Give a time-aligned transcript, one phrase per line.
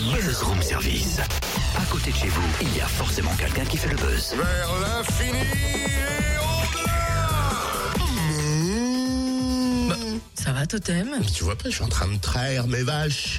[0.00, 1.18] Buzz Room Service.
[1.76, 4.34] À côté de chez vous, il y a forcément quelqu'un qui fait le buzz.
[4.34, 6.38] Vers l'infini et
[9.88, 9.96] au-delà
[10.34, 11.10] Ça va, Totem?
[11.34, 13.38] Tu vois pas, je suis en train de traire mes vaches.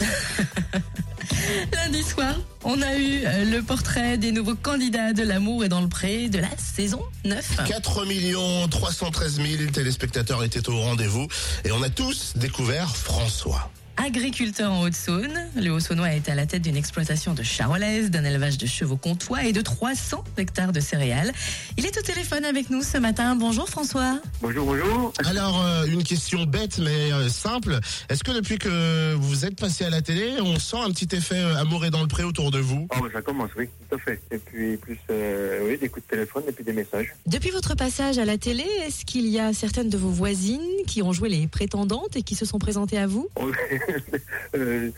[1.74, 5.82] Lundi soir, on a eu euh, le portrait des nouveaux candidats de l'amour et dans
[5.82, 7.66] le pré de la saison 9.
[7.66, 11.28] 4 313 000 téléspectateurs étaient au rendez-vous
[11.66, 13.72] et on a tous découvert François.
[13.98, 18.58] Agriculteur en Haute-Saône, le Haut-Saônois est à la tête d'une exploitation de charolaise, d'un élevage
[18.58, 21.32] de chevaux comtois et de 300 hectares de céréales.
[21.78, 23.36] Il est au téléphone avec nous ce matin.
[23.36, 24.20] Bonjour François.
[24.42, 25.14] Bonjour, bonjour.
[25.26, 27.80] Alors, euh, une question bête mais euh, simple.
[28.10, 31.38] Est-ce que depuis que vous êtes passé à la télé, on sent un petit effet
[31.38, 32.88] euh, amour et dans le pré autour de vous?
[32.96, 34.20] Oh, bah, ça commence, oui, tout à fait.
[34.32, 37.14] Et puis, plus, euh, oui, des coups de téléphone et puis des messages.
[37.28, 41.02] Depuis votre passage à la télé, est-ce qu'il y a certaines de vos voisines qui
[41.04, 43.28] ont joué les prétendantes et qui se sont présentées à vous?
[43.36, 43.52] Oh,
[44.56, 44.90] euh,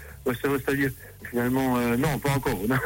[0.42, 0.92] ça veut dire,
[1.30, 2.60] finalement, euh, non, pas encore.
[2.68, 2.78] non.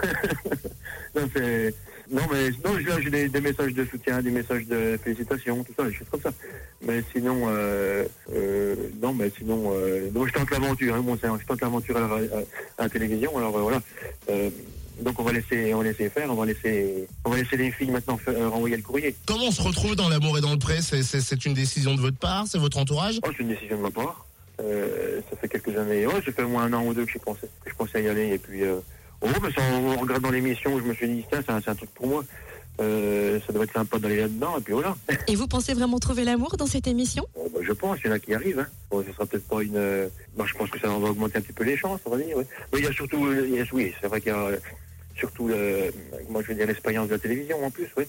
[2.09, 5.83] Non, mais non, j'ai des, des messages de soutien, des messages de félicitations, tout ça,
[5.83, 6.31] des choses comme ça.
[6.81, 11.61] Mais sinon, euh, euh, non, mais sinon, euh, donc je tente l'aventure, hein, je tente
[11.61, 12.19] l'aventure à, la ra-
[12.77, 13.81] à la télévision, alors voilà.
[15.01, 17.71] Donc on va laisser, on va laisser faire, on va laisser, on va laisser les
[17.71, 19.13] filles maintenant faire- renvoyer le courrier.
[19.25, 20.81] Comment on se retrouve dans l'amour et dans le pré?
[20.81, 22.45] C'est- une décision de votre part?
[22.47, 23.19] C'est votre entourage?
[23.23, 24.25] Oh, c'est une décision de ma part.
[24.59, 24.96] Euh,
[25.29, 26.05] ça fait quelques années.
[26.07, 28.03] Ouais, ça fait au moins un an ou deux que je pensais, que je pensais
[28.03, 28.29] y aller.
[28.33, 28.77] Et puis, euh,
[29.21, 32.07] oh, mais ça, en regardant l'émission, je me suis dit, tiens, c'est un, truc pour
[32.07, 32.23] moi.
[32.79, 34.57] Euh, ça doit être sympa d'aller là-dedans.
[34.57, 34.95] Et puis voilà.
[35.27, 37.25] Et vous pensez vraiment trouver l'amour dans cette émission?
[37.35, 38.59] Bon, bah, je pense, il y en a qui arrivent.
[38.59, 38.67] Hein.
[38.91, 39.75] Bon, ce sera peut-être pas une.
[39.77, 40.07] euh,
[40.37, 42.37] bah, je pense que ça va augmenter un petit peu les chances, on va dire.
[42.37, 42.45] ouais.
[42.71, 44.49] Mais il y a surtout, euh, il y a- oui, c'est vrai qu'il y a
[45.17, 45.91] surtout, le,
[46.29, 48.03] moi je veux dire l'expérience de la télévision en plus, oui.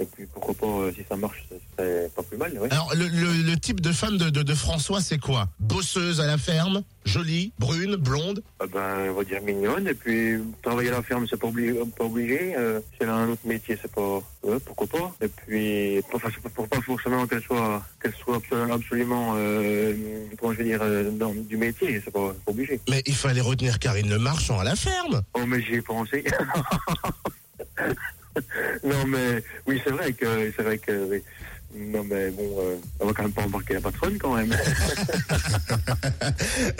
[0.00, 2.68] Et puis pourquoi pas, euh, si ça marche, ce serait pas plus mal, ouais.
[2.72, 5.48] Alors, le, le- le type de femme de, de- de François, c'est quoi?
[5.60, 8.42] Bosseuse à la ferme, jolie, brune, blonde?
[8.60, 9.86] Ah ben, on va dire mignonne.
[9.86, 11.78] Et puis, travailler à la ferme, c'est pas, obligé.
[11.98, 12.54] Pas obligé.
[12.56, 14.22] Euh, si elle a un autre métier, c'est pas.
[14.42, 15.14] Ouais, pourquoi pas.
[15.20, 16.18] Et puis, c'est
[16.66, 18.40] pas, forcément qu'elle soit, qu'elle soit
[18.72, 19.94] absolument, euh,
[20.40, 22.00] comment je veux dire, euh, dans du métier.
[22.02, 22.80] C'est pas, pas obligé.
[22.88, 25.20] Mais il fallait retenir Karine Le Marchand à la ferme.
[25.34, 26.24] Oh, mais j'y ai pensé.
[29.10, 31.22] mais oui, c'est vrai que, c'est vrai que, oui.
[31.72, 34.56] Non, mais bon, euh, on va quand même pas embarquer la patronne quand même.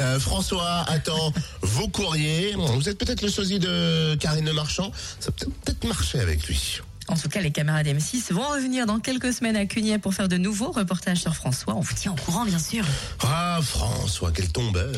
[0.01, 1.33] Euh, François attend
[1.63, 2.55] vos courriers.
[2.57, 4.91] Vous êtes peut-être le sosie de Karine Le Marchand.
[5.19, 6.81] Ça peut peut-être marcher avec lui.
[7.09, 10.29] En tout cas, les camarades M6 vont revenir dans quelques semaines à Cugnet pour faire
[10.29, 11.75] de nouveaux reportages sur François.
[11.75, 12.85] On vous tient au courant, bien sûr.
[13.23, 14.93] Ah, François, quel tombeur